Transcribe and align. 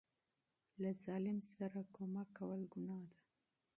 له 0.81 0.91
ظالم 1.03 1.37
سره 1.55 1.79
مرسته 2.13 2.21
کول 2.37 2.61
ګناه 2.73 3.03
ده. 3.11 3.19